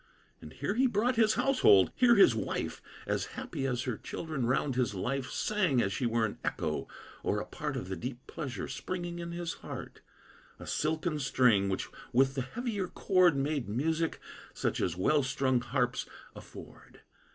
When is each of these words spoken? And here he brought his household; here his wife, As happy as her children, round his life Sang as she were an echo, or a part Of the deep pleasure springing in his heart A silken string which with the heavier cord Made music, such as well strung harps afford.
And 0.41 0.53
here 0.53 0.73
he 0.73 0.87
brought 0.87 1.15
his 1.15 1.35
household; 1.35 1.91
here 1.95 2.15
his 2.15 2.33
wife, 2.33 2.81
As 3.05 3.27
happy 3.37 3.67
as 3.67 3.83
her 3.83 3.97
children, 3.99 4.47
round 4.47 4.73
his 4.75 4.95
life 4.95 5.29
Sang 5.29 5.79
as 5.79 5.93
she 5.93 6.07
were 6.07 6.25
an 6.25 6.39
echo, 6.43 6.87
or 7.21 7.39
a 7.39 7.45
part 7.45 7.77
Of 7.77 7.87
the 7.87 7.95
deep 7.95 8.25
pleasure 8.25 8.67
springing 8.67 9.19
in 9.19 9.31
his 9.31 9.53
heart 9.53 10.01
A 10.57 10.65
silken 10.65 11.19
string 11.19 11.69
which 11.69 11.87
with 12.13 12.33
the 12.33 12.41
heavier 12.41 12.87
cord 12.87 13.35
Made 13.35 13.69
music, 13.69 14.19
such 14.55 14.81
as 14.81 14.97
well 14.97 15.21
strung 15.21 15.59
harps 15.61 16.07
afford. 16.35 17.01